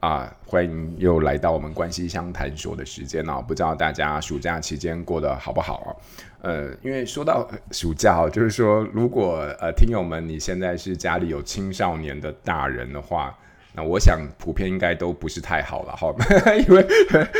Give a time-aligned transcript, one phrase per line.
[0.00, 3.40] 啊，欢迎又来到我们关系相谈所的时间啊。
[3.40, 5.90] 不知道大家暑假期间过得好不好哦？
[6.42, 13.36] 呃，因为说到暑假，就是说，如果呃听友们你现在是家里有青少年的大人的话，
[13.74, 16.14] 那我想普遍应该都不是太好了哈。
[16.68, 16.86] 因为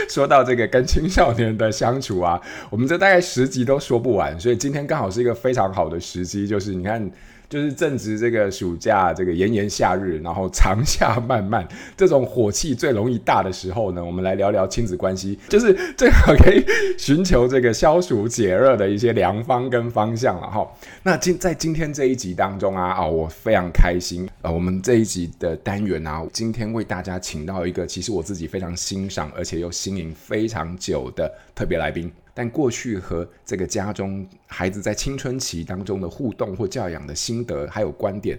[0.08, 2.40] 说到这个跟青少年的相处啊，
[2.70, 7.08] 我们这大概十集都说不完，所以今天刚好是一个非常好的时机，就是你看。
[7.48, 11.66] 就是正值这个暑假，这个炎炎夏日，然后长夏漫漫，
[11.96, 16.64] 这种火气最容易大的时候呢，我们来聊聊亲子关系， 就是正好可以
[16.98, 20.66] 寻求这个消暑解热的一些良方跟方向了哈。
[21.02, 32.12] 那今在今天这一集当中啊，啊，我非常开心啊，我们这一集的单元啊，今天为大家请到一个其实我自己非常欣赏，而且又心仪非常久的特别来宾。
[32.38, 38.38] 但过去和这个家中孩子在青春期当中的互动或教养的心得，还有观点。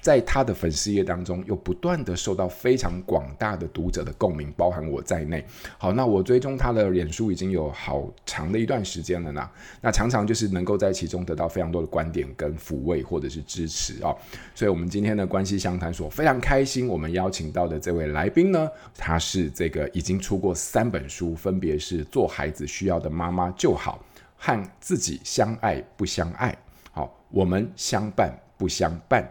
[0.00, 5.44] 在他的粉丝页当中，又不断的受到非常广大的读者的共鸣，包含我在内。
[5.78, 9.48] 好，那我追踪他的脸书已经有好长的一段时间了呢。
[9.80, 14.16] 那常常就是能够在其中得到非常多的观点跟抚慰或者是支持哦。
[14.54, 24.04] 所以，我们今天的关系相谈所非常开心，我们邀请到的这位来宾呢，他是这个已经出过三本书，分别是《做孩子需要的妈妈就好》
[24.36, 26.52] 和《自己相爱不相爱》。
[26.92, 29.28] 好，我们相伴不相伴。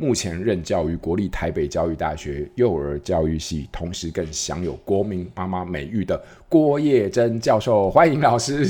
[0.00, 8.64] 目前任教于国立台北教育大学幼儿教育系，同时更享有国民妈妈美誉的郭叶珍教授，欢迎老师。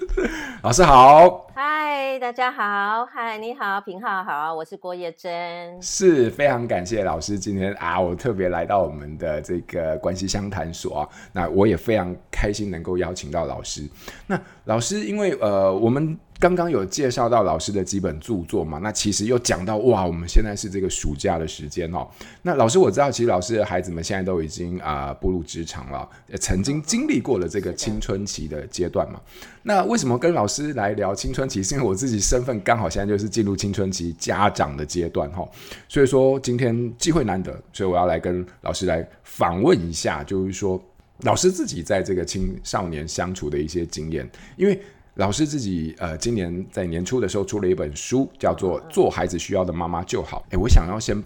[0.62, 13.88] 老师好，嗨，大家好，嗨，你好，平浩好，我是郭叶珍，是非常感谢老师今天啊，我特别来到我们的这个关系相谈所啊，那我也非常开心能够邀请到老师。
[14.26, 16.18] 那老师，因为呃，我们。
[16.38, 18.78] 刚刚有介绍到老师的几本著作嘛？
[18.82, 22.06] 那其实又讲到哇，我们现在是这个暑假的时间哦。
[22.42, 29.18] 那老师，我知道其实老师的孩子们现在都已经啊、步入职场了，也曾经经历过了这个青春期的阶段嘛。
[29.62, 31.62] 那为什么跟老师来聊青春期？
[31.62, 35.48] 是因为我自己身份刚好现在就是进入青春期家长的阶段哈。
[35.88, 40.78] 所以说今天机会难得，所以我要来跟老师来访问一下，就是说
[41.22, 44.78] 老师自己在这个青少年相处的一些经验，因为。
[45.16, 50.44] 老师自己呃，今年在年初的时候出了一本书，叫做《做孩子需要的妈妈就好》。
[50.54, 51.16] 哎，我想要先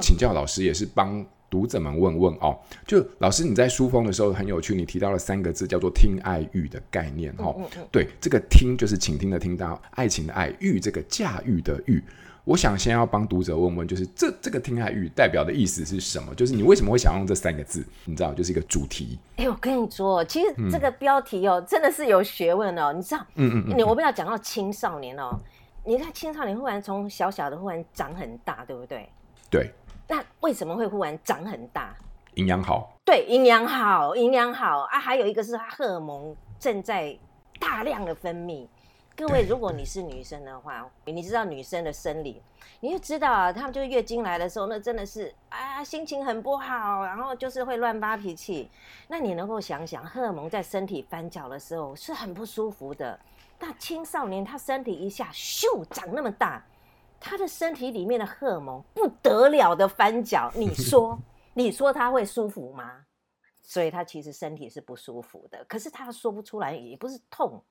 [0.00, 2.58] 请教老师，也是帮读者们问问哦。
[2.86, 7.68] 就老师你在书封的时候很有趣，你提到了三个字，叫做“听爱育”的概念哦。
[7.92, 12.02] 对，这个“听”就是倾听的“听”到爱情的“爱”，“育”这个驾驭的“育”。
[12.46, 16.32] 我想先要帮读者问问，就是这这个听海语代表的意思是什么？
[16.36, 17.84] 就是你为什么会想用这三个字？
[18.04, 19.18] 你知道，就是一个主题。
[19.32, 22.92] 哎、欸，我跟你说，其实这个标题哦，嗯、真的是有学问哦。
[22.92, 25.36] 你知道，嗯嗯，嗯，你我们要讲到青少年哦，
[25.82, 29.10] 你看青少年忽然从小小的忽然长很大，对不对？
[29.50, 29.72] 对。
[30.06, 31.96] 那为什么会忽然长很大？
[32.34, 32.96] 营养好。
[33.04, 35.00] 对，营养好，营养好啊。
[35.00, 37.18] 还有一个是它荷尔蒙正在
[37.58, 38.68] 大量的分泌。
[39.16, 42.42] 各位，如果你是女生的话，你知道女生的生理，
[42.80, 48.70] 你就知道啊，她们就是月经来的时候，那真的是啊，心情很不好，然后就是会乱发脾气。
[49.08, 53.18] 那你能够想想，荷尔蒙在身体翻搅的时候是很不舒服的。
[53.58, 56.62] 那青少年他身体一下咻长那么大，
[57.18, 61.18] 他的身体里面的荷尔蒙不得了的翻搅，你说，
[61.54, 63.06] 你说他会舒服吗？
[63.62, 67.64] 所以他其实身体是不舒服的，可是他说不出来，也不是痛。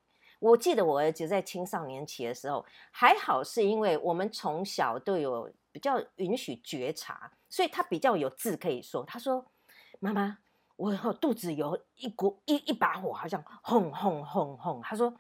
[0.45, 9.03] 我记得我儿子在青少年期的时候，还好是因为我们从小都有比较允许觉察，所以他比较有字可以说。
[9.05, 9.43] 他说
[9.99, 10.37] ：“妈妈，
[10.75, 15.11] 我肚子有一股一一把火，好像轰轰轰轰。”他说：“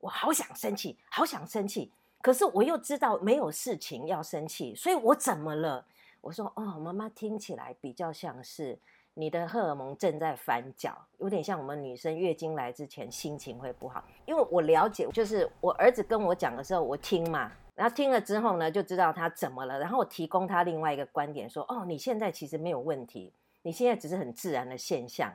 [0.00, 1.90] 我好想生气，好想生气，
[2.20, 5.86] 可是我又知道没有事情要生气，所以我怎么了？”
[6.20, 8.78] 我说：“哦，妈妈听起来比较像是。”
[9.14, 14.04] 你的荷尔蒙正在翻搅，有点像我们女生月经来之前心情会不好。
[14.26, 23.32] 因为我了解，就是我儿子跟我讲的时候，我听嘛，然后听了之后呢，就知道他怎么了，然后我提供他另外一个观点，说：哦，你现在其实没有问题，
[23.62, 25.32] 你现在只是很自然的现象，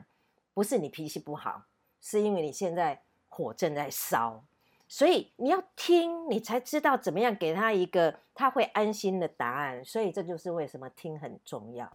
[0.54, 1.64] 不是你脾气不好，
[2.02, 4.44] 是因为你现在火正在烧，
[4.90, 9.86] 所以你要听，你才知道怎么样给他一个他会安心的答案。
[9.86, 11.90] 所以这就是为什么听很重要。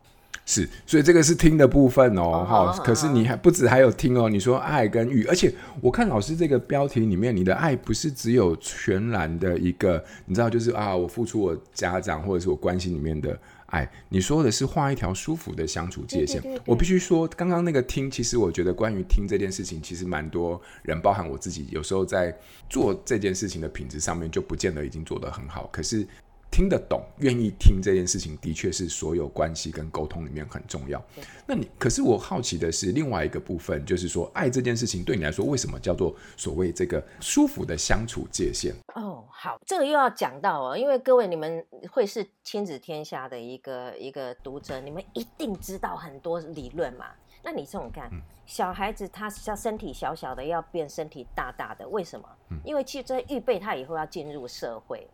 [0.47, 2.83] 是，所以这个是听的部分哦，哈、哦。
[2.85, 13.91] 可是你还不止还有听哦，你说爱跟欲，而且我看老师这个标题里面，你的爱不是只有全然的一个，你知道，就是啊，我付出我家长或者是我关系里面的爱。
[14.11, 16.43] 你说的是画一条舒服的相处界限。
[16.43, 22.37] 对对对对，我必须说，刚刚那个听，其实我觉得关于听这件事情，其实蛮多人，包含我自己，有时候在
[22.69, 25.71] 做这件事情的品质上面，就不见得已经做得很好。
[25.73, 26.07] 可是。
[26.55, 31.03] 听得懂，愿意听这件事情，的确是所有关系跟沟通里面很重要。
[31.49, 38.73] 那你，可是我好奇的是另外一个部分，就是说爱这件事情对你来说，为什么叫做所谓这个舒服的相处界限？
[38.95, 47.07] 哦，好，这个又要讲到哦，因为各位你们会是亲子天下的一个一个读者，你们一定知道很多理论嘛。
[47.43, 52.29] 那你这种看，嗯、小孩子他像身体小小的要变身体大大的，为什么？
[52.51, 55.05] 嗯、因为其实在预备他以后要进入社会。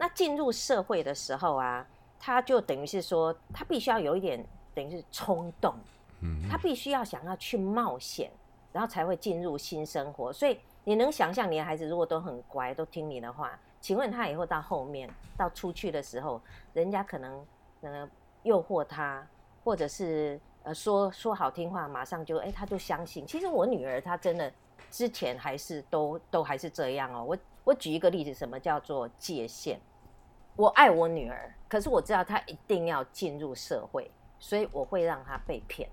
[0.00, 1.86] 那进入社会的时候啊，
[2.18, 4.42] 他就等于是说，他必须要有一点
[4.74, 5.74] 等于是冲动，
[6.22, 8.30] 嗯，他必须要想要去冒险，
[8.72, 10.32] 然后才会进入新生活。
[10.32, 15.06] 所以你能想象，你的孩子如果都很乖，都听你的话，请问他以后到后面
[15.36, 16.40] 到出去的时候，
[16.72, 17.46] 人家可能
[17.82, 18.08] 呃
[18.42, 19.22] 诱惑他，
[19.62, 23.26] 或者是呃说说好听话，马上就哎他就相信。
[23.26, 24.50] 其实我女儿她真的
[24.90, 27.22] 之前还是都都还是这样哦。
[27.22, 29.78] 我我举一个例子，什么叫做界限？
[30.56, 35.88] 我爱我女儿，可是我知道她一定要进入社会，所以我会让她被骗。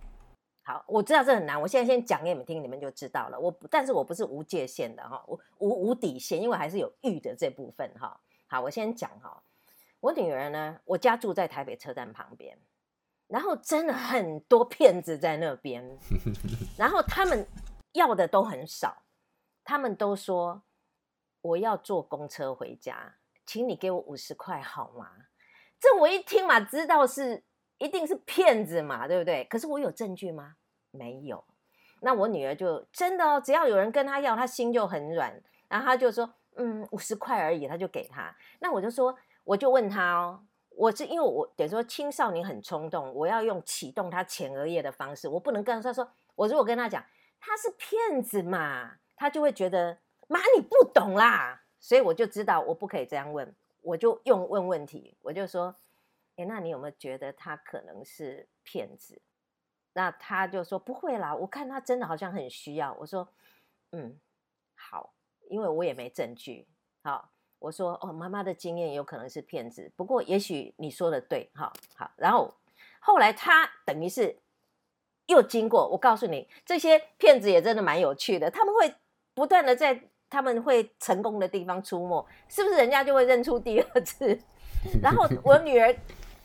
[0.63, 3.39] 好，我知道这很难，我现在先讲给你们听，你们就知道了。
[3.39, 8.19] 我，但是我不是无界限的哈，我无无底线，因为还是有欲的这部分哈。
[8.47, 9.41] 好，我先讲哈，
[10.01, 12.57] 我女儿呢，我家住在台北车站旁边，
[13.27, 15.97] 然后真的很多骗子在那边，
[16.77, 17.47] 然后他们
[17.93, 19.03] 要的都很少，
[19.63, 20.63] 他们都说
[21.39, 23.15] 我要坐公车回家。
[23.47, 25.09] 请你给我五十块好吗？
[25.79, 27.43] 这我一听嘛，知道是
[27.77, 29.45] 一定是骗子嘛，对不对？
[29.45, 30.55] 可是我有证据吗？
[30.91, 31.43] 没有。
[32.01, 38.35] 那我女儿就真的哦，只要有人跟她要，她心就很软，然后她就说，嗯，五十块而已，她就给她。
[38.59, 40.43] 那我就说，我就问她哦，
[40.75, 47.03] 我是因为我等于说青少年很冲动，我要用启动他前额叶的方式，我不能跟他说，我如果跟他讲
[47.39, 51.63] 他是骗子嘛，他就会觉得妈你不懂啦。
[51.79, 55.75] 所以我就知道我不可以这样问，我就用问问题，我就说，
[56.35, 59.21] 哎，那你有没有觉得他可能是骗子？
[59.93, 62.95] 那他就说不会啦，我看他真的好像很需要。
[62.99, 63.27] 我说，
[63.91, 64.19] 嗯，
[64.75, 65.13] 好，
[65.49, 66.67] 因为我也没证据。
[67.03, 72.11] 好，我说哦，妈妈的经验有可能是骗子，不过也许你说的对，好好。
[72.17, 72.53] 然后
[72.99, 74.39] 后来他等于是
[75.27, 78.95] 又经过，我告诉你，这些骗子也真的蛮有趣的，他们会
[79.35, 80.09] 不断的在。
[80.29, 84.37] 他们会成功的地方出没，是不是人家就会认出第二次？
[85.01, 85.95] 然后我女儿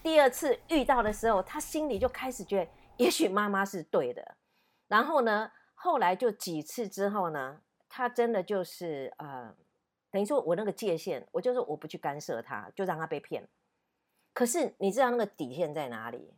[0.03, 4.37] 第二次遇到的时候，她心里就开始觉得，也许妈妈是对的。
[4.89, 9.55] 然后呢，后来就几次之后呢，她真的就是呃，
[10.11, 13.49] 等于说我那个界限，我就是我不去干涉她，就让她被骗。
[14.33, 16.35] 可是你知道那个底线在哪里？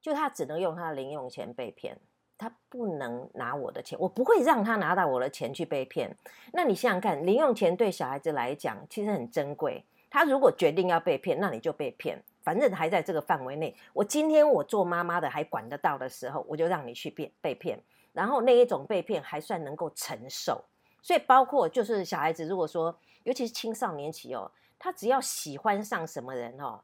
[0.00, 2.00] 就她只能用她的零用钱被骗。
[2.38, 6.16] 他不能拿我的钱，我不会让他拿到我的钱去被骗。
[6.52, 9.84] 那你想想看，零用钱对小孩子来讲其实很珍贵。
[10.10, 13.74] 他如果决定要被骗，那你就被骗，反正还在这个范围内。
[13.92, 17.78] 我今天我做妈妈的还管得到的时候，我就让你去骗被骗。
[18.12, 20.64] 然后那一种被骗还算能够承受。
[21.02, 26.80] 所以包括就是小孩子，如果说尤其是青少年期哦，他只要喜欢上什么人哦。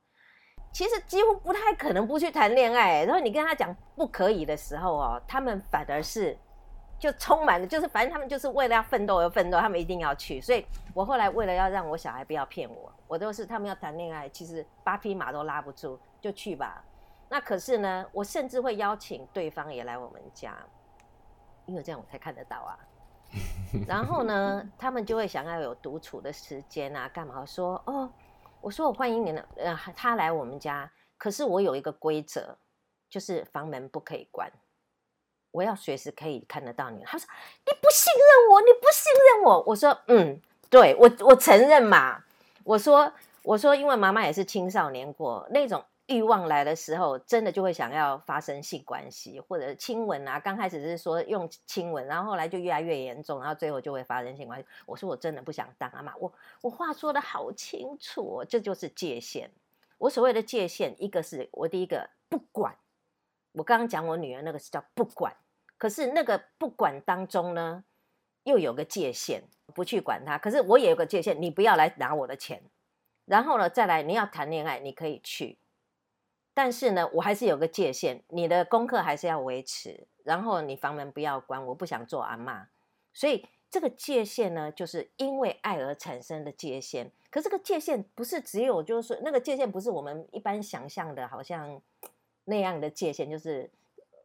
[0.72, 6.36] 其实几乎不太可能不去谈恋爱，然后你跟他讲不可以的时候哦，他们反而是
[6.98, 10.40] 就充满了，就是反正他们就是为了要奋斗而奋斗，他们一定要去。
[10.40, 10.64] 所以
[10.94, 16.82] 我后来为了要让我小孩不要骗我，我都是他们要谈恋爱，其实八匹马都拉不住，就去吧。
[17.28, 20.56] 那可是呢，我甚至会邀请对方也来我们家，
[21.66, 22.78] 因为这样我才看得到啊。
[23.86, 28.10] 然后呢，他们就会想要有独处的时间啊，干嘛说哦。
[28.62, 30.88] 我说我欢迎你呢，呃，他来我们家，
[31.18, 32.56] 可是我有一个规则，
[33.10, 34.50] 就是房门不可以关，
[35.50, 37.02] 我要随时可以看得到你。
[37.04, 37.28] 他说
[37.66, 39.64] 你不信任我，你不信任我。
[39.66, 40.40] 我说嗯，
[40.70, 42.22] 对，我我承认嘛。
[42.62, 45.84] 我说我说，因为妈妈也是青少年过那种。
[46.12, 50.38] 欲望来的时候，真的就会想要发生性关系或者亲吻啊。
[50.38, 54.66] 刚开始是说用亲吻，然后后来就越来越严重，然后最后就会发生性关系。
[54.86, 59.50] 我说我真的不想当阿妈，我我话说的好清楚哦，这就是界限。
[59.98, 62.74] 我所谓的界限，一个是我第一个不管。
[63.52, 65.34] 我刚刚讲我女儿那个是叫不管，
[65.78, 67.84] 可是那个不管当中呢，
[68.44, 69.42] 又有个界限，
[69.74, 70.38] 不去管她。
[70.38, 72.62] 可是我也有个界限，你不要来拿我的钱。
[73.26, 75.56] 然后呢，再来你要谈恋爱，你可以去。
[76.54, 82.66] 但是呢，我还是有个界限，你的功课还是要维持，然后你房门不要关，我不想做阿嬷。
[83.14, 87.10] 所以这个界限呢，就是因为爱而产生的界限。
[87.30, 91.80] 可这个界限不是只有，就是说那个界限不是我们一般想象的，好像
[92.44, 93.70] 那样的界限，就是，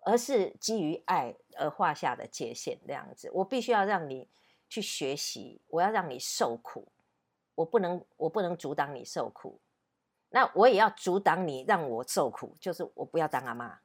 [0.04, 3.32] 而是基于爱而画下的界限这样子。
[3.34, 4.28] 我必须要让你
[4.68, 6.86] 去学习，我要让你受苦，
[7.56, 9.58] 我不能，我不能阻挡你受苦。
[10.30, 13.80] 那我也要阻挡你让我受苦，就是我不要当阿妈，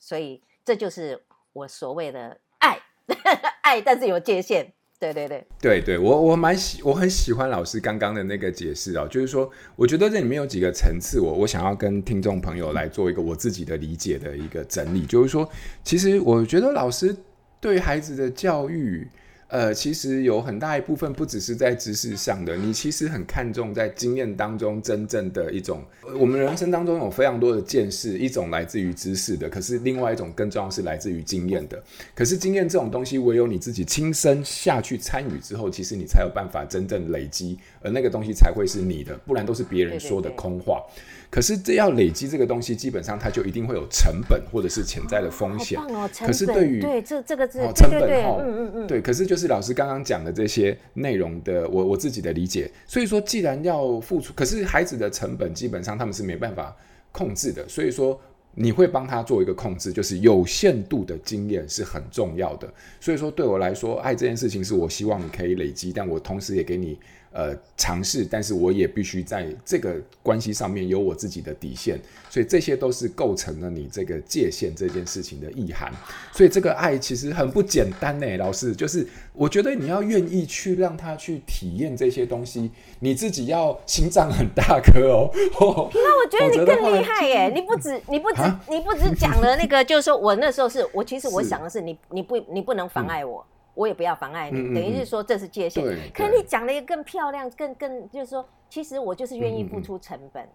[0.00, 1.22] 所以这就是
[1.52, 2.80] 我所谓的爱，
[3.62, 15.48] 爱但是有界限，对对对，对对，我我蛮喜，我很喜欢老师刚刚的那个解释哦，就是说，我觉得这里面有几个层次，我我想要跟听众朋友来做一个我自己的理解的一个整理，就是说，
[15.82, 17.14] 其实我觉得老师
[17.60, 19.08] 对孩子的教育。
[19.48, 25.82] 呃，其实有很大一部分不只是在知识上的，你其实很看重在经验当中真正的一种。
[26.18, 31.80] 我们人生当中有非常多的见识，一种来自于知识的，可是另外一种更重要是来自于经验的。
[32.14, 40.82] 可是经验这种东西，唯有你自己亲身下去参与之后，其实你才有办法真正累积，而那个东西才会是你的，不然都是别人说的空话。
[40.88, 41.24] 对对对。
[41.30, 45.80] 可是这要累积这个东西，基本上它就一定会有成本或者是潜在的风险。
[45.80, 49.00] 哦，可是对于对这这个字，成本哈，嗯嗯嗯，对。
[49.02, 52.70] 可是就就是老师刚刚讲的这些内容的，我我自己的理解。
[52.86, 56.72] 所以说，既然要付出，可是孩子的成本基本上他们是没办法
[57.10, 57.68] 控制的。
[57.68, 58.16] 所以说，
[58.54, 62.72] 你会帮他做一个控制，就是有限度的经验是很重要的。
[63.00, 66.96] 所以说，对我来说，爱这件事情是我希望你可以累积，但我同时也给你。
[67.34, 71.98] 呃，尝试，但是我也必须在这个关系上面有我自己的底线，
[72.30, 75.92] 所以这些都是构成了你这个界限这件事情的意涵。
[76.32, 85.28] 所以这个爱其实很不简单呢，老师，就是我觉得你要愿意去让他去体验这些东西，你自己要心脏很大颗哦。
[85.92, 93.44] 那我觉得你更厉害耶，你不止你不止你不止讲了那个，就是说我那时候是我其实我想的是你你不你不能妨碍我。
[93.48, 95.84] 嗯我也不要妨碍你，等于是说这是界限。
[96.14, 100.48] 可是你讲了一个更漂亮、更更就是说，其实我就是愿意付出成本。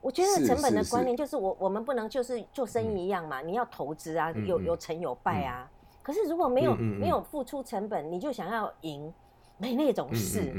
[0.00, 5.70] 我觉得成本的观念就是我我们不能就是做生意一样嘛，你要投资啊，有有成有败啊。
[6.02, 9.12] 可是如果没有没有付出成本，你就想要赢，
[9.58, 10.50] 没那种事。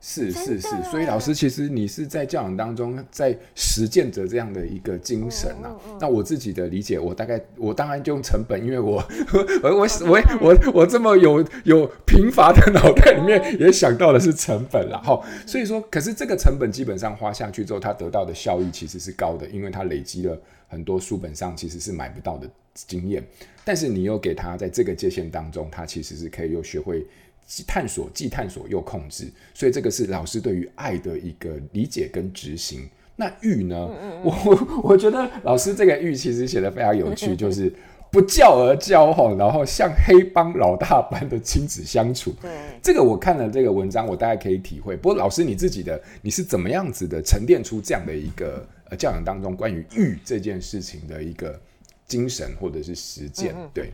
[0.00, 5.74] 是是是，所以老师其实你是在教养当中在实践着这样的一个精神啊。
[6.00, 9.02] 那我自己的理解，我大概我当然就用成本，因为我
[9.62, 14.98] 我我我我我这么有有贫乏的脑袋里面也想到的是成本啦。
[15.04, 15.20] 哈。
[15.44, 23.20] 所以说，可是这个成本基本上花下去之后，它得到的效益其实是高的，因为它累积了很多书本上其实是买不到的经验。
[23.64, 27.04] 但是你又给他在这个界限当中，他其实是可以又学会。
[27.48, 32.86] 既探索，既探索又控制，所以这个是老师对于爱的一个理解跟执行。
[33.16, 33.88] 那育呢？
[34.22, 37.72] 我我觉得老师这个育其实写的非常有趣， 就是
[38.12, 42.32] 不教而教哈，然后像黑帮老大般的亲子相处。
[42.40, 42.50] 对，
[42.82, 44.94] 这个我看了这个文章，我大概可以体会。
[44.94, 51.58] 不过老师你自己的你是怎么样子的沉淀出这样的一个呃教养当中关于育这件事情的一个
[52.06, 53.54] 精神或者是实践？
[53.72, 53.90] 对。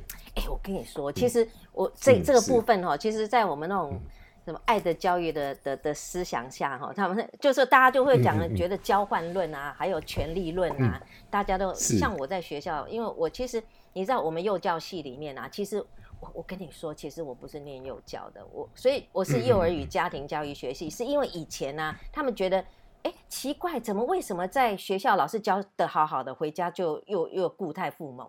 [0.49, 3.99] 我跟你说，其实我这、嗯、这个部分哈，其实，在我们那种
[4.45, 15.79] 什么爱的教育的的的思想下哈，他们就是大家就会讲，觉得交换论啊，还有权力论啊，大家都像我在学校，因为我其实你知道，我们幼教系里面啊，其实
[16.21, 22.59] 我我跟你说，其实我不是念幼教的，我所以我是幼儿与家庭教育学系，是因为以前呢、啊，他们觉得
[23.03, 28.29] 哎、欸、奇怪，怎么为什么在学校老师教的好好的，回家就又又固态复萌？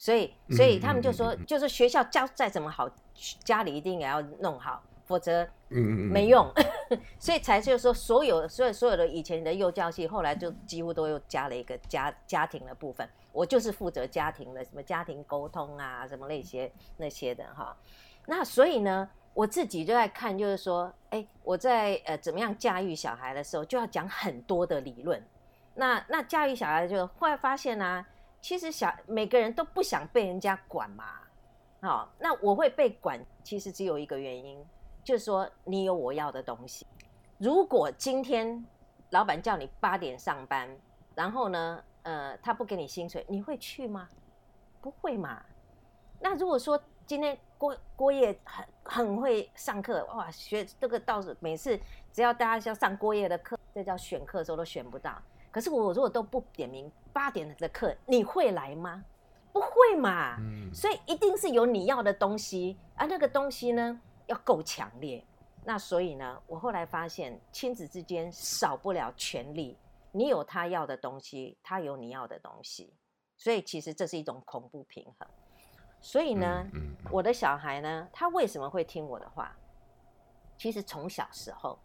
[0.00, 2.88] 所以，所以他们就说，就是学校教再怎么好，
[3.44, 6.50] 家里一定也要弄好，否则没用。
[7.20, 13.06] 所以才就是说，所有、所有、所有的以前的幼教系，后来就几乎都又加了一个家家庭的部分。
[13.30, 17.76] 我就是负责家庭的，什么家庭沟通啊，什么那些那些的哈。
[18.24, 25.22] 那所以呢，我自己就在看，就是说，哎，我在呃怎么样驾驭小孩的时候，就要讲很多的理论。
[25.74, 28.06] 那那驾驭小孩就后来发现呢、啊。
[28.40, 31.04] 其实小每个人都不想被人家管嘛，
[31.82, 34.64] 好、那我会被管，其实只有一个原因，
[35.04, 36.86] 就是说你有我要的东西。
[37.38, 38.64] 如果今天
[39.10, 40.68] 老板叫你八点上班，
[41.14, 44.08] 然后呢，呃，他不给你薪水，你会去吗？
[44.80, 45.42] 不会嘛。
[46.18, 51.78] 那如果说今天郭郭叶很很会上课，哇，学这个倒是每次
[52.12, 55.20] 只要大家要上郭叶的课，这叫选课的时候都选不到。
[55.50, 59.04] 可是我如果都不点名八点的课，你会来吗？
[59.52, 60.36] 不会嘛。
[60.38, 60.72] 嗯。
[60.72, 65.24] 所以一定是有你要的东西，而那个东西呢，要够强烈。
[65.64, 69.76] 那所以呢，我后来发现亲子之间少不了权力，
[70.12, 72.94] 你有他要的东西，他有你要的东西，
[73.36, 75.28] 所以其实这是一种恐怖平衡。
[76.00, 79.54] 所以呢，嗯嗯、我的小孩呢，他为什么会听我的话？
[80.56, 81.78] 其实从小时候，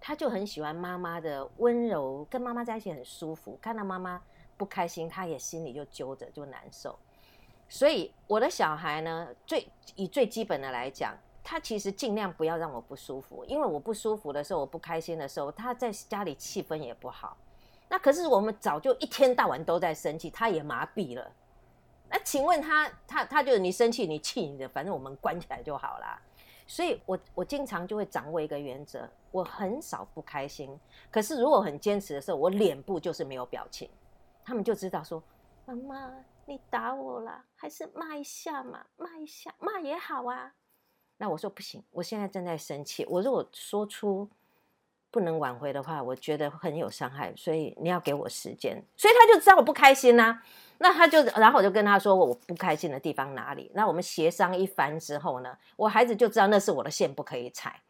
[0.00, 3.58] 他就很喜欢妈妈的温柔，跟妈妈在一起很舒服。
[3.60, 4.20] 看到妈妈
[4.56, 6.98] 不开心，他也心里就揪着，就难受。
[7.68, 11.14] 所以我的小孩呢，最以最基本的来讲，
[11.44, 17.36] 他其实尽量不要让我不舒服，因为我不舒服的时候，我不开心的时候，他在家里气氛也不好。
[17.88, 21.30] 那可是我们早就一天到晚都在生气，他也麻痹了。
[22.08, 26.20] 那请问他，他他就是你生气，你气你的，反正我们关起来就好啦。
[26.70, 30.78] 所以我我经常就会掌握一个原则，我很少不开心。
[31.10, 33.90] 可是如果很坚持的时候，我脸部就是没有表情，
[34.44, 35.20] 他们就知道说，
[35.66, 40.54] 妈妈你打我了，还是骂一下嘛，骂一下，骂也好啊。
[41.16, 44.30] 那我说不行，我现在正在生气，我如果说出
[45.10, 48.82] 不能挽回的话，我觉得很有伤害，所以你要给我时间。
[48.96, 50.42] 所以他就知道我不开心啦。
[50.78, 53.70] 那他就，然后我就跟他说我不开心的地方哪里。
[53.74, 57.80] 那我们协商一番之后呢，我孩子就知道那是我的线不可以踩。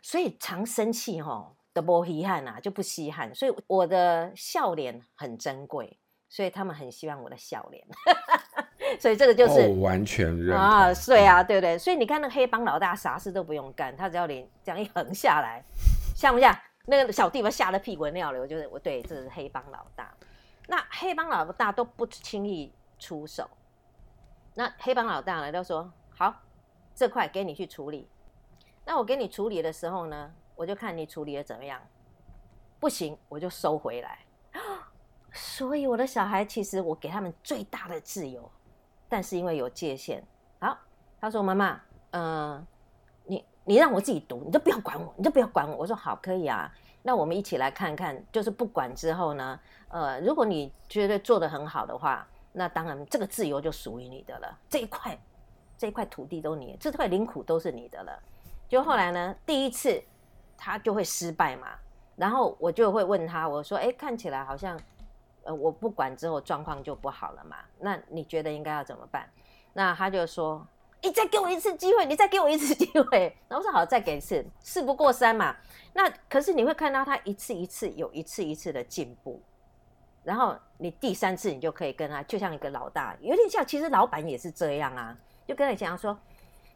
[0.00, 3.34] 所以常生气吼，都不稀罕啊，就不稀罕。
[3.34, 5.98] 所以我的笑脸很珍贵，
[6.30, 7.84] 所以他们很希望我的笑脸。
[8.98, 11.78] 所以这个就是、哦、完全认啊，对啊，对不对？
[11.78, 15.62] 所以你看那个黑帮老大啥事都不用干，他只要脸这样一横下来，
[16.20, 18.46] 像不像那个小弟们吓得屁滚尿流？
[18.46, 20.14] 就是我对，这是黑帮老大。
[20.68, 23.48] 那黑帮老大都不轻易出手。
[24.52, 26.42] 那黑帮老大呢，都说：“好，
[26.94, 28.06] 这块给你去处理。”
[28.84, 31.80] 那我给你处理的时候呢，我就看你处理的怎么样。
[32.78, 34.18] 不行，我就收回来。
[35.32, 38.52] 所以我的小孩其实我给他们最大的自由，
[39.08, 40.22] 但是因为有界限。
[40.58, 40.76] 好，
[41.18, 42.66] 他说：“妈妈，嗯、
[43.64, 54.58] 你让我自己读，你就不要管我，你就不要管我。”我说：“好，可以啊。”那我们一起来看看，就是不管之后呢，呃，如果你觉得做得很好的话，那当然这个自由就属于你的了。
[54.68, 55.18] 这一块，
[55.78, 58.18] 这一块土地都你，这块领土都是你的了。
[58.68, 60.02] 就后来呢，第一次
[60.58, 61.68] 他就会失败嘛，
[62.16, 64.78] 然后我就会问他，我说：“哎，看起来好像，
[65.44, 67.56] 呃，我不管之后状况就不好了嘛？
[67.78, 69.26] 那你觉得应该要怎么办？”
[69.72, 70.66] 那他就说。
[71.02, 73.34] 你再给我一次机会，你再给我一次机会。
[73.48, 75.56] 然后我说好，再给一次，事不过三嘛。
[75.92, 79.40] 那可是你会看到他一次一次有一次一次的进步，
[80.22, 86.16] 然后你第三次你就可以跟他，就像一个老大，有点像，其实老板也是这样啊，就跟他讲说，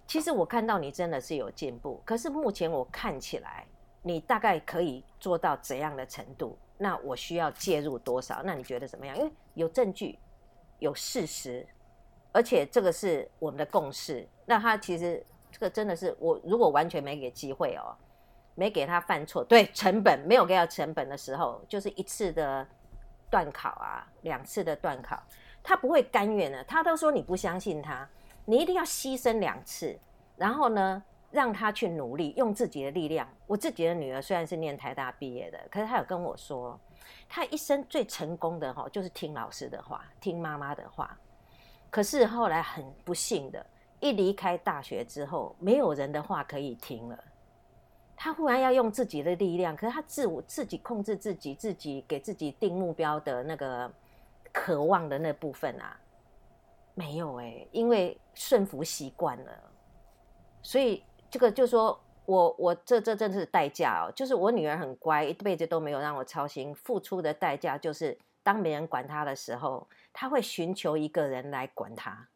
[0.06, 3.66] 其实我看到你真的是有进步，可是目前我看起来
[4.02, 6.58] 你大概可以做到怎样的程度？
[6.76, 8.42] 那我需要介入多少？
[8.42, 9.16] 那你觉得怎么样？
[9.16, 10.18] 因为有证据，
[10.80, 11.64] 有事实。
[12.34, 17.94] 而且这个是我们的共识，那他其实这个真的是我如果完全没给机会哦，
[18.56, 22.66] 没给他犯错，对，成本没有给他成本的时候，就是一次的
[23.30, 25.22] 段考啊，两次的段考，
[25.62, 28.08] 他不会甘愿的，他都说你不相信他，
[28.44, 29.96] 你一定要牺牲两次，
[30.36, 33.28] 然后呢，让他去努力，用自己的力量。
[33.46, 36.76] 我自己的女儿虽然是念台大毕业的，可是她有跟我说，
[37.28, 41.16] 她一生最成功的哈，就是听老师的话，听妈妈的话。
[41.94, 43.64] 可是后来很不幸的，
[44.00, 47.16] 一离开大学之后，没有人的话可以听了。
[48.16, 53.88] 他忽然要用自己的力量，可是他自我自己控制自己，自己给自己定目标的那个
[54.52, 55.96] 渴望的那部分啊，
[56.94, 59.52] 没有哎、因为顺服习惯了，
[60.62, 68.18] 所以这个就说我我这这真是代价哦，就是我女儿很乖，一辈子都没有让我操心，付出的代价就是。
[68.44, 72.28] 当没人管他的时候，他会寻求一个人来管他，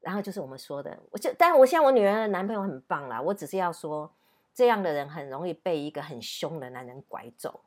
[0.00, 4.10] 然后就是我们说的，我就，但我现在我女儿的男朋友很棒啦，我只是要说，
[4.54, 7.60] 这样的人很容易被一个很凶的男人拐走，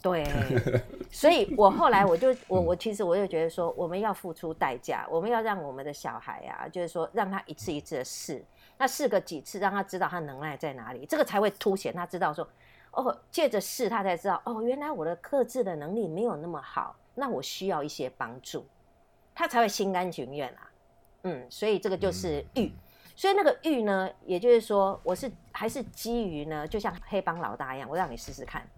[0.00, 0.24] 对，
[1.10, 8.44] 所以我后来我就我我其实我就觉得说，我们要付出代价，我们要让我们的小孩啊，就是说让他一次一次的试，
[8.78, 12.48] 那试个几次，让他知道他能耐在哪里，这个才会凸显他知道说。
[12.92, 18.66] 哦，借着试，他才知道哦，原来我的克制的能力没有那么好，那我需要一些帮助，
[19.34, 20.70] 他才会心甘情愿啊。
[21.24, 22.70] 嗯，所以这个就是欲，
[23.16, 28.68] 所以那个欲呢，也就是说，我是还是基于呢，就像黑帮老大一样，我让你试试看，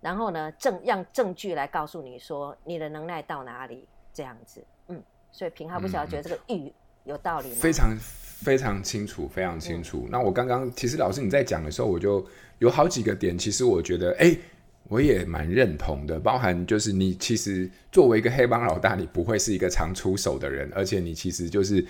[0.00, 4.64] 然后呢，证让证据来告诉你说你的能耐到哪里，这样子。
[4.88, 6.72] 嗯，所以平浩不晓得觉得这个育
[7.04, 7.56] 有道理吗？
[7.58, 10.04] 非常非常清楚，非常清楚。
[10.06, 12.26] 嗯、那我刚刚其实老师你在讲的时候，我就。
[12.58, 14.36] 有好几个点，其实我觉得，哎，
[14.84, 16.16] 我也蛮认同的。
[16.20, 21.84] 包含就是你其实作为一个黑帮老大，你不会是一个常出手的人，而且你其实就是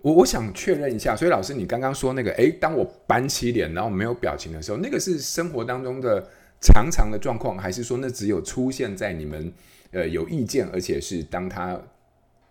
[0.00, 1.16] 我，我想确认一下。
[1.16, 6.24] 所以老师，你刚刚说那个，哎，当我板起脸然后没有表情的时候，那个是生活当中的
[6.60, 9.52] 常常的状况，还是说那只有出现在你们
[9.90, 11.82] 呃有意见，而且是当他。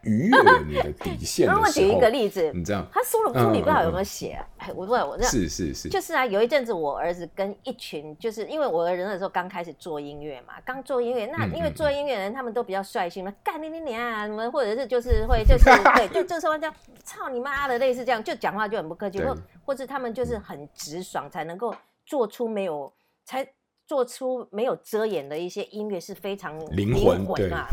[0.02, 4.46] 逾越了你的底线的时候， 我举一个例子，你知道，他书了书里不知道有没有写、啊？
[4.58, 22.92] 哎、嗯嗯嗯，我问，我这是是是，就是啊，有一阵子我儿子跟一群，就是因为我儿子那时候刚开始做音乐嘛，刚做音乐，那因为做音乐的人他们都比较率性嘛，干你你你啊什么，或者是就是会就是 对，就就说这样，操你妈的，类似这样，就讲话就很不客气，或或者他们就是很直爽，才能够做出没有
[23.26, 23.46] 才。
[23.90, 27.68] 做出没有遮掩的一些音乐是非常灵魂啊，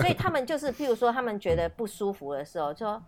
[0.00, 3.02] 所以他们就是， 譬如说，他们觉得不舒服的时候，就说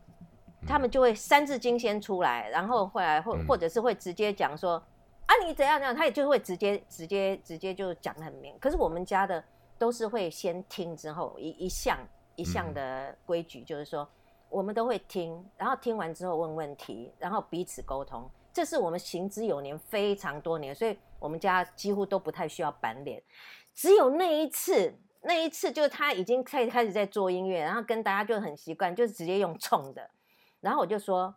[0.67, 4.73] 他们就会三字经先出来，然后后来或或者是会直接讲说
[5.25, 8.55] 啊，你怎样怎样，他也就会直接直接直接就讲得很明。
[8.61, 9.43] 可是我们家的
[9.79, 11.97] 都是会先听之后一一项
[12.37, 14.07] 一项的规矩，就是说
[14.51, 18.31] 我们都会听，然后听完之后问问题，然后彼此沟通。
[18.55, 23.21] 这是我们行之有年，非常多年，所以我们家几乎都不太需要板脸。
[23.75, 30.09] 只有那一次，那一次就是他已经开开始在做音乐，然后跟大家就很习惯，就是直接用冲的。
[30.61, 31.35] 然后我就说，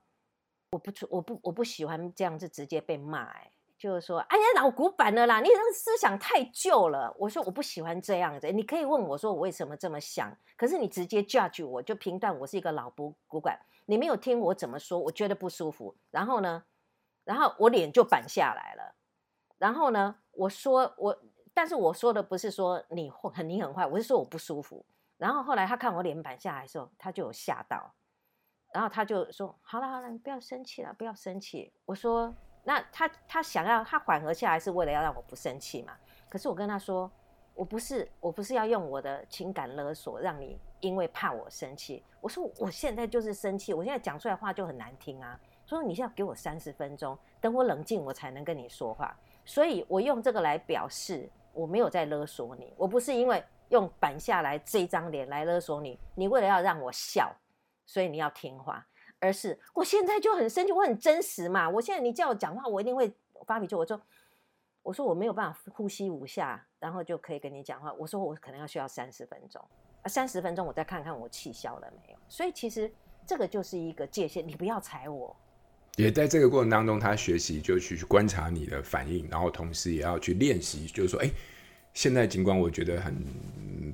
[0.70, 3.24] 我不出，我不，我不喜欢这样子直接被骂。
[3.24, 7.12] 哎，就是说，哎呀，老古板了啦，你那个思想太旧了。
[7.18, 8.52] 我说我不喜欢这样子。
[8.52, 13.60] 你可以问我说我为什么这么想，可是你直接 judge 我就评断我是一个老古古板。
[13.88, 15.96] 你没有听我怎么说，我觉得不舒服。
[16.12, 16.64] 然后呢？
[17.28, 18.96] 然后我脸就板下来了，
[19.58, 21.22] 然后呢，我说我，
[21.54, 24.86] 但是我说的不是说你很你很坏，我是说我不舒服。
[25.18, 27.94] 然后后来他看我脸板下来的时候，他就有吓到，
[28.72, 35.98] 然后他就说：“好了好了，你不要生气了，不要生气。”我说：“那他他想要他缓和下来是为了要让我不生气嘛？”
[36.30, 37.12] 可是我跟他说
[37.54, 49.16] ：“我不是我不是要用我的情感勒索让你因为怕我生气。”我说：“我现在就是生气，我现在讲出来话就很难听啊。”说你现在给我三十分钟，等我冷静，我才能跟你说话。
[49.44, 57.36] 所以我用这个来表示我没有在勒索你，我不是因为用板下来这张脸来勒索你，你为了要让我笑，
[57.86, 58.88] 所以你要听话，
[59.20, 61.70] 而是我现在就很生气，我很真实嘛。
[61.70, 63.14] 我现在你叫我讲话，我一定会
[63.46, 63.76] 发脾气。
[63.76, 64.02] 我说，
[64.84, 67.92] 我说我没有办法呼吸五下，然后就可以跟你讲话。
[67.94, 69.62] 我说我可能要需要三十分钟，
[70.02, 72.20] 啊，三十分钟我再看看我气消了没有。
[72.30, 72.90] 所以其实
[73.26, 75.36] 这个就是一个界限，你不要踩我。
[75.98, 81.30] 也在这个过程当中，他学习就去观察你的反应，然后同时也要去练习，就是说，哎，
[81.96, 83.16] 现在尽管我觉得很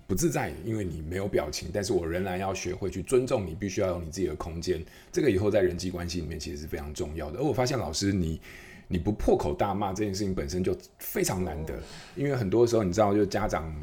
[0.06, 4.84] 不自在，因为你没有表情，但是我仍然要学会去尊重你，必须要有你自己的空间。
[5.14, 7.40] 这个以后在人际关系里面其实是非常重要的。
[7.40, 8.42] 而我发现老师你
[8.90, 11.74] 你不破口大骂这件事情本身就非常难得，
[12.18, 13.74] 因为很多时候你知道，就家长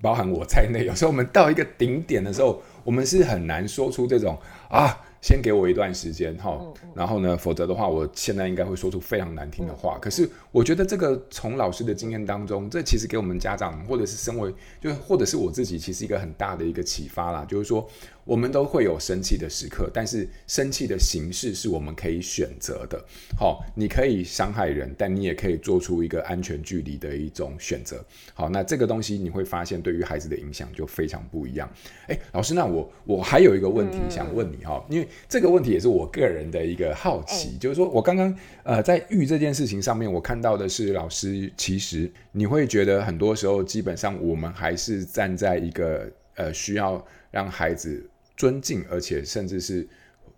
[0.00, 4.38] 包含我在内，有时候我们到一个顶点的时候，我们是很难说出这种
[4.70, 5.04] 啊。
[5.20, 6.60] 先给我一段时间哈，
[6.94, 9.98] 然后呢，否则的话，我现在应该会说出非常难听的话。
[10.00, 17.88] 可是我觉得这个从老师的经验当中，这其实给我们家长或者是身为就或者是我自己，其实一个很大的一个启发啦，就是说。
[18.24, 23.02] 我们都会有生气的时刻，但是生气的形式是我们可以选择的。
[23.38, 28.04] 好，你可以伤害人，但你也可以做出一个安全距离的一种选择。
[28.34, 31.66] 好，那这个东西你会发现，对于孩子的影响就非常不一样。
[32.08, 48.06] 诶，老师，那我我还有一个问题想问你哈，因为这个问题也是我个人的一个好奇，就是说我刚刚呃在育这件事情上面，我看到的是老师，其实你会觉得很多时候基本上我们还是站在一个呃需要让孩子。
[48.38, 49.84] 尊敬，而且甚至是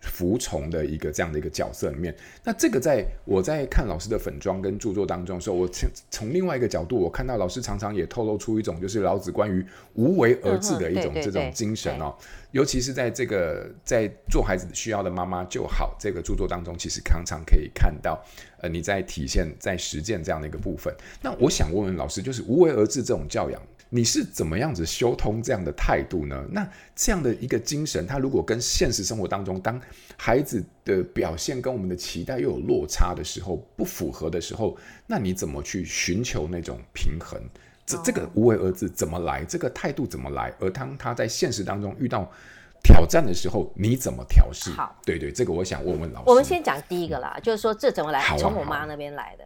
[0.00, 12.14] 服从的一个这样的一个角色里面，那这个在我在看老师的粉妆跟著作当中的时候，我从从另外一个角度，我看到老师常常也透露出一种就是老子关于无为而治的一种这种精神哦，
[12.52, 18.18] 尤其是在这个在做孩子需要的妈妈就好这个著作当中，其实常常可以看到，
[18.62, 20.94] 呃，你在体现在实践这样的一个部分。
[21.20, 23.60] 那我想问问老师，就是无为而治这种教养。
[23.92, 26.46] 你是怎么样子修通这样的态度呢？
[26.50, 29.80] 那这样的一个精神，他如果跟现实生活当中，当
[30.16, 37.40] 孩子的表现跟我们的期待又有落差的时候，不符合的时候，那你怎么去寻求那种平衡？
[37.84, 39.44] 这这个无为而治怎么来？
[39.44, 40.54] 这个态度怎么来？
[40.60, 42.30] 而当他在现实当中遇到
[42.84, 44.70] 挑战的时候，你怎么调试？
[44.70, 46.30] 好，对对，这个我想问问老师。
[46.30, 48.22] 我们先讲第一个啦，嗯、就是说这怎么来？
[48.38, 49.44] 从我妈那边来的。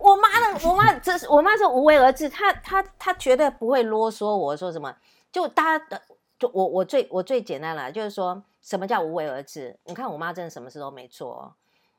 [0.00, 4.34] 我妈的，我妈这是我妈是无为而治，她她她绝对不会啰嗦。
[4.34, 4.96] 我说什么，
[5.30, 6.02] 就大家的，
[6.38, 9.78] 就我我最我最简单了，就是说什么叫无为而治？
[9.84, 11.54] 你看我妈真的什么事都没做。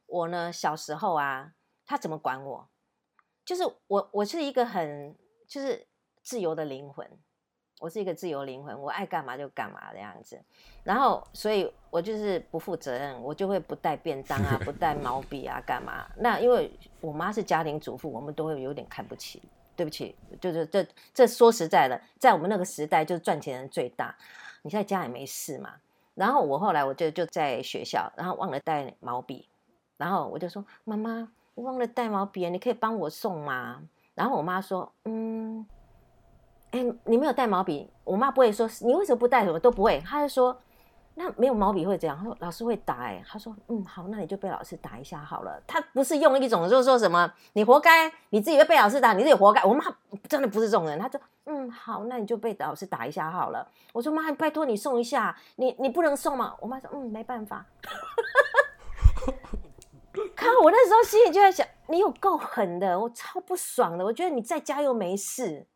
[0.08, 1.52] 我呢，小时候啊，
[1.86, 2.68] 她怎么管我？
[3.46, 5.16] 就是我我是一个很
[5.48, 5.88] 就是
[6.24, 7.08] 自由的灵魂，
[7.82, 10.40] 我是一个自由灵魂，我爱干嘛就干嘛这样子。
[10.84, 16.06] 然后，所以我就是不负责任，我就会不带便当啊，不带毛 笔啊，干嘛？
[16.16, 19.42] 那因为我妈是家庭主妇，我们都会有点看不起。
[19.74, 24.16] 对不起，就是这这说实在的，在我们那个时代，就是赚钱人最大。
[24.62, 25.74] 你在家也没事嘛。
[26.14, 29.48] 然后我后来我就就在学校，然后忘了带毛笔，
[29.98, 33.82] 然后我就说：“妈妈，我忘了带毛笔，你可以帮我送吗？”
[34.14, 35.66] 然后我妈说：“嗯，
[36.72, 40.58] 哎，你没有带毛笔。”我妈不会说你为什么不带，什么都不会，她就说。
[41.14, 45.62] 那没有毛笔会怎样，她说老师会打哎、她，说嗯好，那你就被老师打一下好了。
[45.68, 49.62] 她不是用一种就是说什么你活该，你自己会被老师打，你自己活该。
[49.66, 49.84] 我妈
[50.30, 53.68] 真的不是这种人，她说嗯好，那你就被老师打一下好了。
[53.92, 56.56] 我说妈，拜托你送一下，你你不能送吗？
[56.62, 57.66] 我妈说嗯没办法。
[60.34, 64.06] 看我那时候心里就在想，你有够狠的，我超不爽的。
[64.06, 65.68] 我觉得你在家又没事，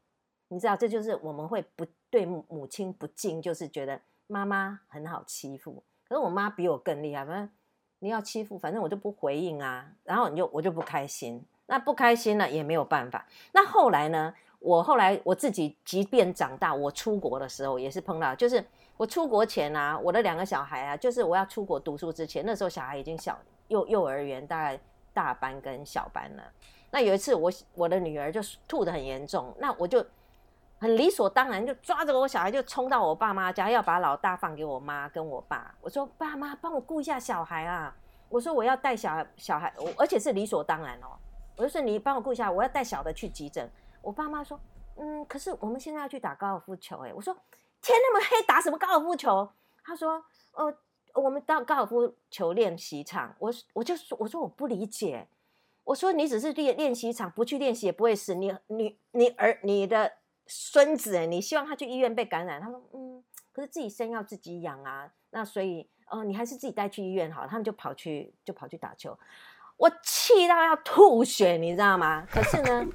[0.47, 3.99] 你知道这就是我们会不对母亲不敬，就是觉得。
[4.27, 7.23] 妈妈很好欺负，可是我妈比我更厉害。
[7.23, 7.47] 反正
[7.99, 9.87] 你要欺负，反正我就不回应啊。
[10.03, 13.23] 然后你就我就不开心，那不开心了也没有办法。
[13.51, 14.33] 那后来呢？
[14.57, 18.65] 我后来我自己，即便长大，我出国的时候也是碰到，就是
[18.97, 24.79] 我出国前啊，我的两个小孩啊，就是我要出国读书之前，那时候小孩已经小幼幼儿园，大概
[25.13, 26.43] 大班跟小班了。
[26.89, 30.03] 那有一次我我的女儿就吐得很严重，那我就。
[30.77, 35.73] 很理所当然，就抓着我小孩就冲到我爸妈家，要把老大放给我妈跟我爸。
[35.81, 37.95] 我说：“爸妈，帮我顾一下小孩啊！”
[38.27, 41.17] 我说：“我要带小孩小孩，而且是理所当然哦。”
[41.55, 43.71] 我就说：“你帮我顾一下，我要带小的去急诊。”
[44.03, 44.59] 我爸妈说
[44.99, 47.33] ：“嗯，可是我们现在要去打高尔夫球。”哎，我说
[47.81, 49.49] ：“天那么黑，打什么高尔夫球？”
[49.81, 50.21] 他说
[50.53, 50.77] ：“呃，
[51.13, 55.25] 我们到高尔夫球练习场。”我我就说：“我说我不理解。”
[55.85, 58.35] 我说：“你只是练练习场，不去练习也不会死。
[58.35, 60.11] 你你你儿你的。”
[60.47, 62.61] 孙子，你希望他去医院被感染？
[62.61, 67.47] 他说，嗯，可是自己生要自己养啊，那所以，哦，你还是自己带去医院好。
[67.47, 69.17] 他们就跑去，就跑去打球，
[69.77, 72.27] 我气到要吐血，你知道吗？
[72.29, 72.85] 可是呢，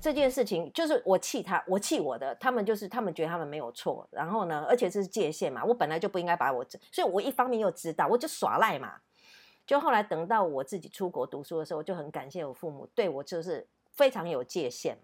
[0.00, 9.00] 这件事情就是我气他，我气我的，他们就是他们觉得他们没有错，然后呢，而且这是界限嘛，我本来就不应该把我，所以我一方面又知道，我就耍赖嘛。
[9.66, 14.96] 就后来等到我自己出国读书的时候，我就很感谢我父母对我就是非常有界限。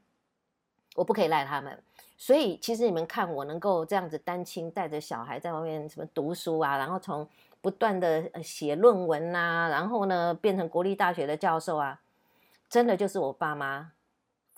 [0.95, 1.83] 我不可以赖他们，
[2.19, 7.27] 所以其实你们看我能够这样子单亲带着小孩在外面什么读书啊，然后从
[7.61, 12.01] 不断的写论文啊，然后呢变成国立大学的教授啊，
[12.69, 13.93] 真的就是我爸妈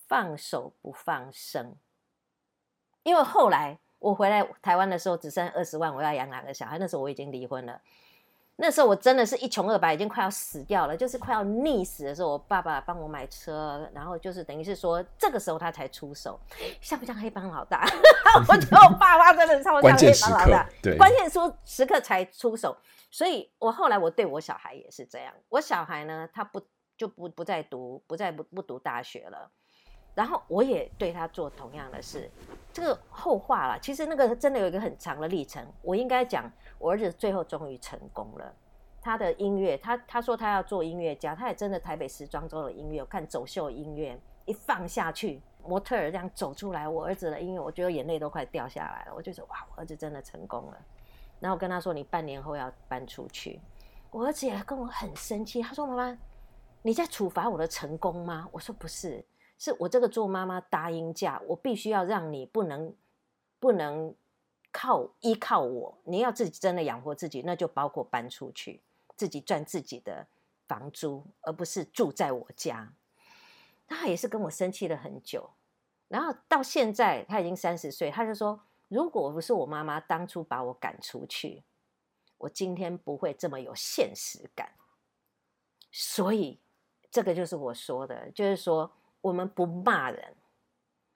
[0.08, 1.76] 放手不放生。
[3.04, 7.80] 因为后来我回来台湾的时候只剩二十万，我要养两个小孩，那时候我已经离婚了。
[8.56, 16.38] 那时候我真的是一穷二白，已经快要死掉了，就是快要溺死的时候，我爸爸帮我买车，然后就是等于是说，这个时候他才出手，
[16.80, 17.84] 像不像黑帮老大？
[18.48, 22.76] 我觉得我爸爸真的超像黑帮老大，对，关键说时刻才出手。
[23.10, 26.62] 所以我后来我对我小孩也是这样，我小孩呢，他不
[26.96, 29.50] 就不不再读，不再不不读大学了，
[30.14, 32.30] 然后我也对他做同样的事。
[32.72, 36.48] 这个后话了，其实那个真的有一个很长的历程，我应该讲。
[36.78, 38.54] 我儿子最后终于成功了，
[39.00, 50.78] 他的音乐，他他说他要做音乐家，他也真的台北时装周的音乐，看走秀音乐一放下去，模特儿这样走出来，我儿子的音乐，我觉得眼泪都快掉下来了，我就说哇，我儿子真的成功了。
[51.40, 53.60] 然后跟他说，你半年后要搬出去，
[54.10, 56.18] 我儿子也跟我很生气，他说妈妈，
[56.82, 58.48] 你在处罚我的成功吗？
[58.52, 59.24] 我说不是，
[59.58, 62.94] 是我这个做妈妈答应嫁，我必须要让你不能
[63.58, 64.14] 不能。
[64.84, 68.82] 靠依靠我，你要自己真的养活自己，那就包括搬出去，
[69.16, 70.26] 自己赚自己的
[70.68, 72.92] 房租，而不是住在我家。
[73.86, 75.50] 他也是跟我生气了很久，
[76.08, 81.64] 然后到现在他已经三十岁，他就说：“如果不是我妈妈当初把我赶出去，
[82.36, 84.74] 我今天不会这么有现实感。”
[85.90, 86.60] 所以
[87.10, 88.92] 这个就是我说的，就是说
[89.22, 90.36] 我们不骂人，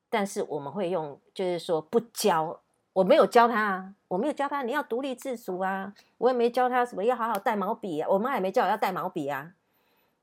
[0.09, 2.63] 但是我们会用，就是说不教。
[2.95, 9.53] 我没有教他啊，我没有教他你要独立自主啊，我也没教他什么要好好带毛笔啊，我妈也没教我要带毛笔啊，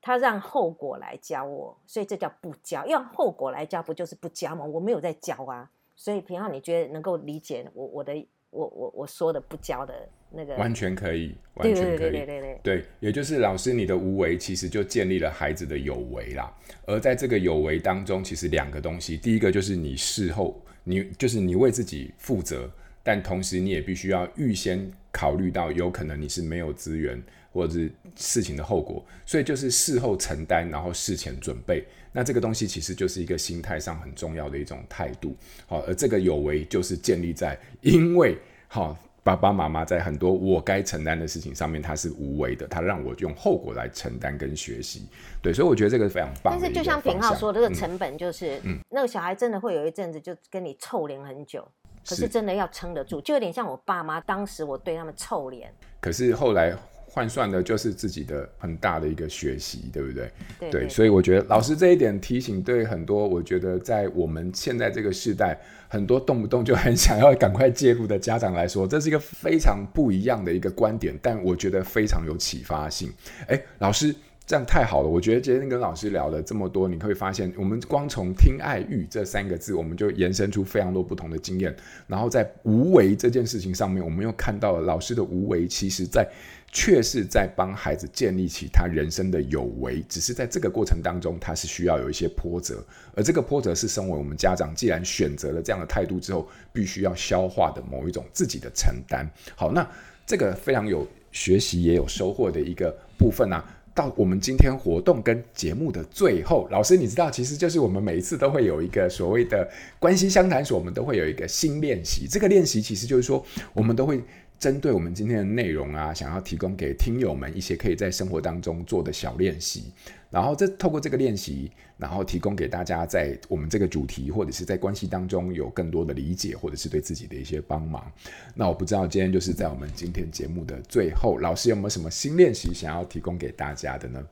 [0.01, 4.65] 他让后果来教我，所以这叫不教，要后果来教不就是不教吗？
[4.65, 9.93] 我没有在教啊，所以平浩你觉得能够理解我我的我我我说的不教的
[10.31, 10.55] 那个？
[10.55, 16.53] 完全可以，完全可以，对对对对对，对，也就是老师你的无为其实就建立了孩子的有为啦，
[16.85, 20.59] 而在这个有为当中，其实两个东西，第一个就是你事后。
[20.85, 22.71] 你就是你为自己负责，
[23.03, 27.21] 但同时你也必须要预先考虑到，有可能你是没有资源，
[27.51, 31.85] 或者是事情的后果，所以就是事后承担，然后事前准备。
[32.13, 35.35] 那这个东西其实就是一个心态上很重要的一种态度。
[35.67, 38.37] 好，而这个有为就是建立在因为
[38.69, 38.97] 好。
[39.25, 45.09] 爸爸妈妈在很多我该承担的事情上面，他是无为的，他让我用后果来承担跟学习。
[45.41, 46.55] 对，所以我觉得这个非常棒。
[46.55, 51.67] 但是就像平浩说，这个成本就是，嗯，那个小孩真的会有一阵子就跟你臭脸很久，
[52.07, 55.73] 可是真的要撑得住，就有点像我爸妈当时我对他们臭脸。
[55.99, 56.77] 可是后来。
[57.15, 60.29] 换算的就是自己的很大的一个学习，对不对？
[60.59, 73.09] 对，对，对，所以我觉得老师这一点提醒，对很多我觉得在我们现在这个时代，很多动不动就很想要赶快介入的家长来说，这是一个非常不一样的一个观点，但我觉得非常有启发性。
[73.47, 74.13] 哎，老师。
[74.47, 81.75] 这样太好了，我觉得今天跟老师聊了这么多，你会发现，我们光从听爱欲这三个字，我们就延伸出非常多不同的经验。
[82.05, 86.29] 然后在无为这件事情上面，我们又看到了老师的无为，其实在
[86.77, 90.03] 确实在帮孩子建立起他人生的有为。
[90.09, 92.85] 只是在这个过程当中，他是需要有一些波折，
[93.15, 99.25] 而这个波折是身为我们家长，既然选择了这样的态度之后，必须要消化的某一种自己的承担。
[99.55, 99.89] 好，那
[100.27, 103.63] 这个非常有学习也有收获的一个部分啊。
[103.93, 109.65] 到我们今天活动跟节目的最后，老师你知道，其实就是我们每一次都会有一个所谓的
[109.97, 112.27] 关系相谈所，我们都会有一个新练习。
[112.29, 113.41] 这个练习其实就是说，
[113.73, 114.21] 我们都会。
[114.57, 119.91] 针对我们今天的内容啊，想要提供给听友们一些可以在生活当中做的小练习，
[120.29, 128.09] 然后这透过这个练习，然后提供给大家在我们这个主题或者是在关系当中有更多的理解，或者是对自己的一些帮忙。
[128.53, 134.23] 那我不知道今天就是在我们今天节目的最后，老师有没有什么新练习想要提供给大家的呢？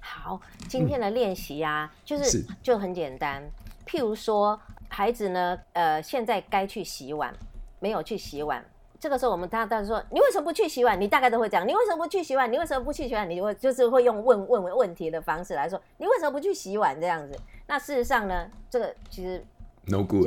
[0.00, 3.42] 好，今天的练习啊，就，是就很简单，
[3.86, 4.58] 譬如说
[4.88, 7.34] 孩子呢，呃，现在该去洗碗，
[7.78, 8.64] 没有去洗碗。
[9.06, 12.52] 这个时候，我们大家说：“你为什么不去洗碗？”你大概都会讲：“你为什么不去洗碗？
[12.52, 17.38] 你为什么不去洗碗？”你就会就是会用问问问题的方式来说：“你为什么不去洗碗？”这样子。
[17.68, 19.40] 那事实上呢，这个其实
[19.84, 20.24] no good。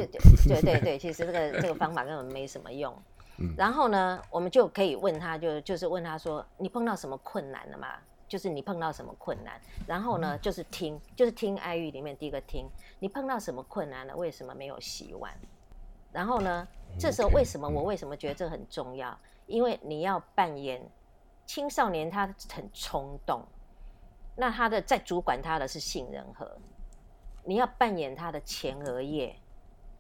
[0.47, 2.97] 对对对，其实这个这个方法根本没什么用。
[3.57, 7.87] 然后呢，我们就可以问他，就就是问他说：“你碰到什么困难了吗？
[8.29, 12.65] 就是你碰到什么困难？”然后呢，就是听，就是听爱育里面第一个听，
[12.99, 14.15] 你碰到什么困难了？
[14.15, 15.33] 为什么没有洗碗？
[16.11, 16.67] 然后呢？
[16.97, 19.17] 这时候为什么我为什么觉得这很重要？
[19.45, 20.81] 因为你要扮演
[21.45, 23.41] 青少年，他很冲动，
[24.35, 26.57] 那他的在主管他的是杏仁核，
[27.43, 29.35] 你要扮演他的前额叶，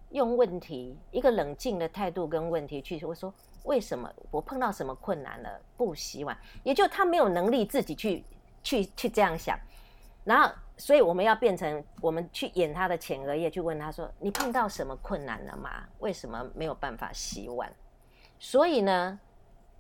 [0.09, 8.25] 用问题一个冷静的态度跟问题去说，说为什么我碰到什么困难了不洗碗，也就他没有能力自己去
[8.63, 9.57] 去去这样想，
[10.25, 10.51] 然后。
[10.79, 15.83] 所以我们要变成我们去演他的前额叶，去问他说：“你碰到什么困难了吗？
[15.99, 17.69] 为什么没有办法洗碗？”
[18.39, 19.19] 所以呢，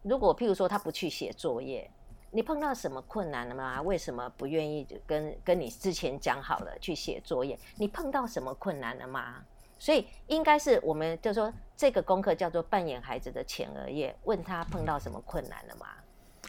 [0.01, 1.89] 如果譬如说他不去写作业，
[2.31, 3.81] 你碰到什么困难了吗？
[3.81, 7.57] 为什么不愿意跟跟你之前讲好了去写作业？
[7.77, 9.35] 你碰到什么困难了吗？
[9.77, 15.87] 所以应该是我们就说这个功课叫做扮演孩子的前额叶，问他碰到什么困难了吗？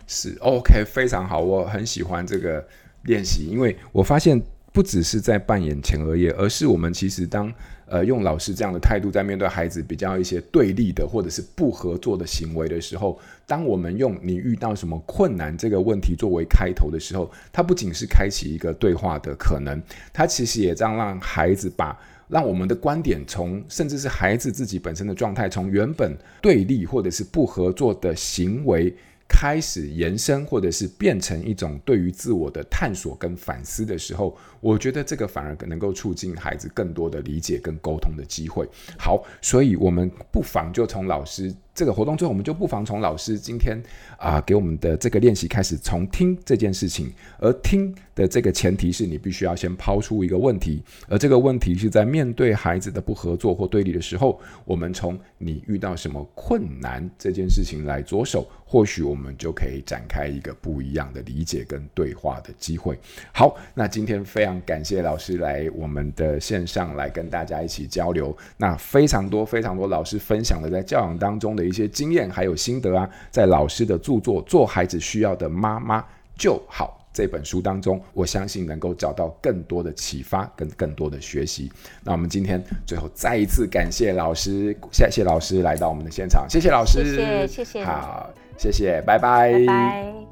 [0.09, 2.67] 是 OK，非常好，我很喜欢这个。
[3.03, 4.41] 练习，因为我发现
[4.73, 7.53] 不只是在扮演前额叶，而是我们其实当
[7.87, 19.83] 呃用老师这样的态度在面对孩子比较一些对立的或者是不合作的行为的时候，当我们用你遇到什么困难这个问题作为开头的时候，它不仅是开启一个对话的可能，
[20.13, 28.95] 它其实也这样让孩子把让我们的观点从甚至是孩子自己本身的状态，从原本对立或者是不合作的行为。
[29.31, 38.69] 开始延伸，或者是变成一种对于自我的探索跟反思的时候，我觉得这个反而能够促进孩子更多的理解跟沟通的机会。
[38.99, 41.55] 好，所以我们不妨就从老师。
[41.73, 43.81] 这个活动之后，我们就不妨从老师今天
[44.19, 47.11] 啊、给我们的这个练习开始，从听这件事情。
[47.39, 62.99] 而听的这个前提是你必须要先抛出一个问题，而这个问题是在面对孩子的不合作或对立的时候，我们从你遇到什么困难这件事情来着手，或许我们就可以展开一个不一样的理解跟对话的机会。
[63.33, 68.37] 好，那今天非常感谢老师来我们的线上来跟大家一起交流。
[68.59, 71.71] 那非常多非常多老师分享的在教养当中的。
[71.71, 76.05] 一些经验还有心得啊，在老师的著作《做孩子需要的妈妈
[76.37, 81.71] 就好》这本书当中，我相信能够找到更多的启发跟更多的学习。
[82.03, 90.30] 那我们今天最后再一次感谢老师，谢谢老师来到我们的现场，谢谢老师，谢谢谢谢，好，谢谢，拜拜，拜拜。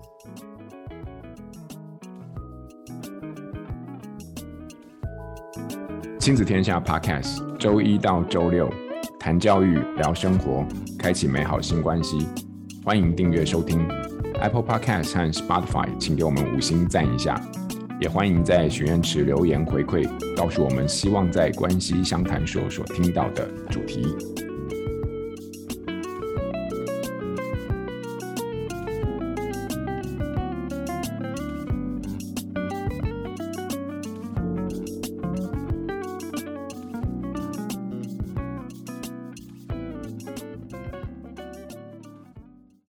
[6.29, 8.71] 亲子天下 Podcast，周一到周六。
[9.19, 10.63] 谈教育，聊生活，
[10.99, 12.19] 开启美好新关系。
[12.85, 13.89] 欢迎订阅收听。
[14.39, 17.41] Apple Podcast 和 Spotify，请给我们五星赞一下。
[17.99, 20.07] 也欢迎在许愿池留言回馈，
[20.37, 24.15] 告诉我们希望在关系相谈所所听到的主题。